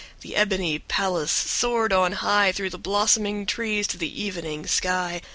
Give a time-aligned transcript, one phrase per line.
[0.21, 5.21] The ebony palace soared on high Through the blossoming trees to the evening sky.